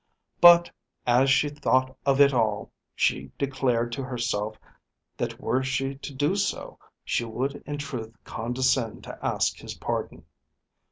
But 0.41 0.71
as 1.05 1.29
she 1.29 1.47
thought 1.49 1.95
of 2.07 2.19
it 2.19 2.33
all, 2.33 2.71
she 2.95 3.31
declared 3.37 3.91
to 3.91 4.03
herself 4.03 4.57
that 5.15 5.39
were 5.39 5.61
she 5.61 5.93
to 5.93 6.11
do 6.11 6.35
so 6.35 6.79
she 7.05 7.23
would 7.23 7.57
in 7.67 7.77
truth 7.77 8.11
condescend 8.23 9.03
to 9.03 9.23
ask 9.23 9.57
his 9.57 9.75
pardon. 9.75 10.25